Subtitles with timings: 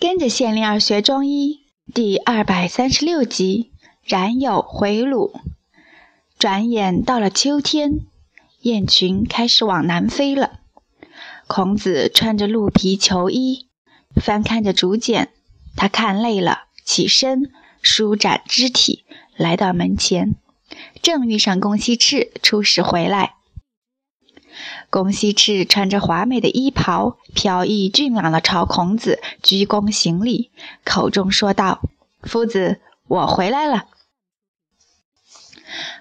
[0.00, 3.70] 跟着县令儿学中医第二百三十六集：
[4.02, 5.38] 冉有回鲁。
[6.38, 8.06] 转眼到了秋天，
[8.62, 10.60] 雁群开始往南飞了。
[11.46, 13.68] 孔子穿着鹿皮裘衣，
[14.14, 15.28] 翻看着竹简。
[15.76, 19.04] 他看累了，起身舒展肢体，
[19.36, 20.34] 来到门前，
[21.02, 23.34] 正遇上公西赤出使回来。
[24.90, 30.50] 公西赤穿着华美的衣袍，飘逸俊朗地朝孔子鞠躬行礼，
[30.84, 31.80] 口中说道
[32.22, 33.86] ：“夫子，我回来了。”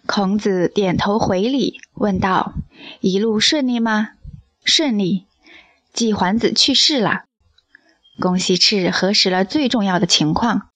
[0.07, 2.55] 孔子点头回礼，问道
[3.01, 4.13] ：“一路顺利吗
[4.65, 5.27] ？”“顺利。
[5.93, 7.25] ”“季桓子去世了。”
[8.19, 10.69] 公西赤核实了最重要的情况：“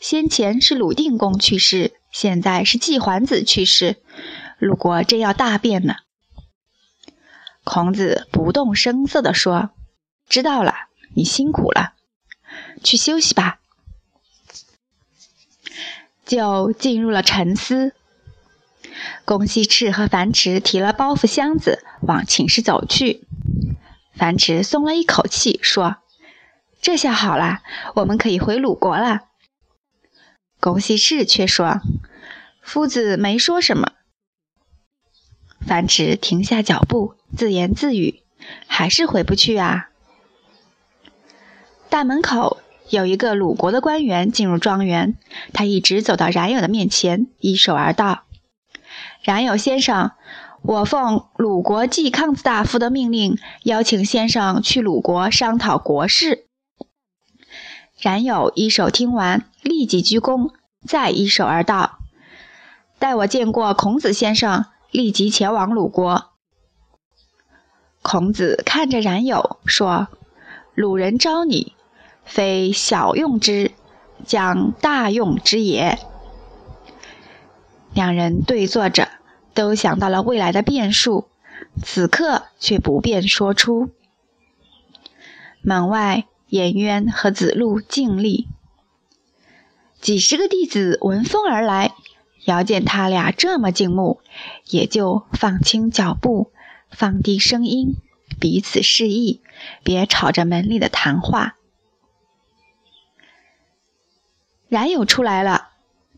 [0.00, 3.98] 先前是鲁定公去世，现在是季桓子去世，
[4.58, 5.94] 鲁国真要大变呢。”
[7.64, 9.70] 孔子不动声色地说
[10.28, 10.74] ：“知道了，
[11.14, 11.94] 你辛苦了，
[12.82, 13.60] 去休息吧。”
[16.24, 17.92] 就进入了沉思。
[19.24, 23.26] 公西赤和樊迟提了包袱箱子往寝室走去。
[24.14, 25.96] 樊迟松了一口气，说
[26.82, 27.60] ：“这下好了，
[27.94, 29.22] 我们可以回鲁国了。”
[30.60, 31.80] 公西赤却说
[32.62, 33.92] ：“夫子没说什么。”
[35.66, 38.22] 樊迟停下脚步，自言自语
[38.66, 39.88] ：“还是回不去啊。”
[41.88, 45.16] 大门口有一个鲁国的官员进入庄园，
[45.52, 48.24] 他一直走到冉有的面前，一手而道
[49.22, 50.12] ：“冉有先生，
[50.62, 56.46] 我奉鲁国季康子大夫的命令，邀请先生去鲁国商讨国事。”
[58.00, 60.52] 冉有一手听完，立即鞠躬，
[60.86, 61.98] 再一手而道
[62.98, 66.29] ：“待我见过孔子先生。”立即前往鲁国。
[68.12, 70.08] 孔子看着冉有说
[70.74, 71.76] ：“鲁人招你，
[72.24, 73.70] 非小用之，
[74.26, 75.96] 将大用之也。”
[77.94, 79.06] 两人对坐着，
[79.54, 81.28] 都想到了未来的变数，
[81.84, 83.90] 此刻却不便说出。
[85.62, 88.48] 门外，颜渊和子路静立，
[90.00, 91.92] 几十个弟子闻风而来。
[92.46, 94.18] 遥见他俩这么静穆，
[94.68, 96.50] 也就放轻脚步，
[96.90, 97.94] 放低声音，
[98.38, 99.42] 彼此示意，
[99.82, 101.56] 别吵着门里的谈话。
[104.68, 105.70] 冉有出来了，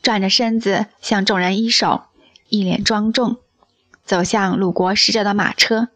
[0.02, 2.04] 转着身子向众人一手，
[2.48, 3.38] 一脸庄重，
[4.04, 5.88] 走向鲁国使者的马车。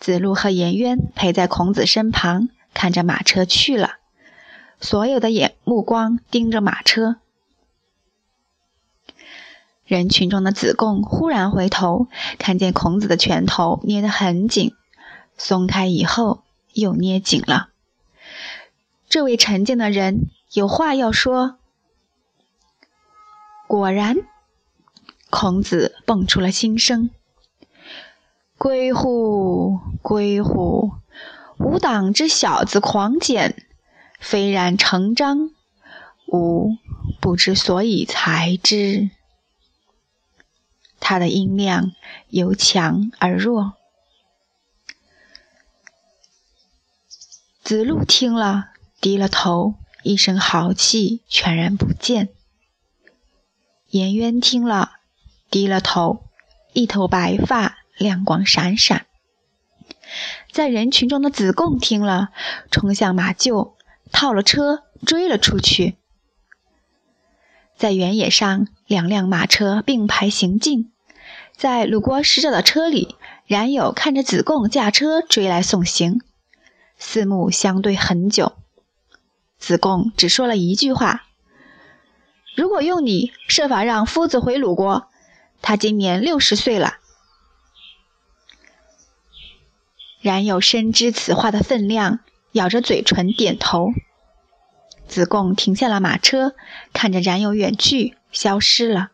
[0.00, 3.98] 子路和颜渊陪在孔子身旁，看着马车去了，
[4.80, 7.16] 所有的眼目光盯着马车。
[9.84, 12.08] 人群中的子贡忽然回头，
[12.38, 14.74] 看见孔子的拳头捏得很紧，
[15.36, 17.68] 松开以后又捏紧了。
[19.08, 21.58] 这位沉静的人有话要说。
[23.66, 24.16] 果然，
[25.30, 27.10] 孔子蹦出了心声
[28.56, 30.92] ：“归乎，归乎！
[31.58, 33.56] 吾党之小子狂简，
[34.18, 35.50] 非然成章，
[36.26, 36.76] 吾
[37.20, 39.10] 不知所以裁之。”
[41.06, 41.92] 他的音量
[42.30, 43.74] 由强而弱。
[47.62, 48.70] 子路听了，
[49.02, 52.30] 低了头，一身豪气全然不见。
[53.90, 54.92] 颜渊听了，
[55.50, 56.24] 低了头，
[56.72, 59.04] 一头白发亮光闪闪。
[60.50, 62.30] 在人群中的子贡听了，
[62.70, 63.74] 冲向马厩，
[64.10, 65.98] 套了车追了出去。
[67.76, 70.92] 在原野上，两辆马车并排行进。
[71.56, 73.16] 在鲁国使者的车里，
[73.46, 76.20] 冉有看着子贡驾车追来送行，
[76.98, 78.54] 四目相对很久。
[79.58, 81.24] 子贡只说了一句话
[82.54, 85.08] ：“如果用你设法让夫子回鲁国，
[85.62, 86.98] 他今年六十岁了。”
[90.20, 92.20] 冉有深知此话的分量，
[92.52, 93.92] 咬着嘴唇点头。
[95.06, 96.54] 子贡停下了马车，
[96.92, 99.12] 看着冉有远去，消失了。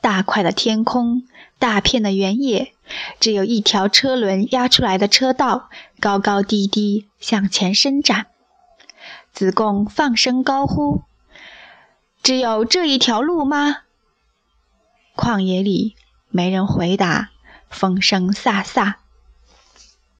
[0.00, 1.22] 大块的天空，
[1.58, 2.72] 大片的原野，
[3.20, 5.68] 只有一条车轮压出来的车道，
[6.00, 8.26] 高高低低向前伸展。
[9.32, 11.02] 子贡放声高呼
[12.22, 13.78] ：“只有这一条路吗？”
[15.16, 15.96] 旷野里
[16.28, 17.30] 没人回答，
[17.68, 18.94] 风声飒飒。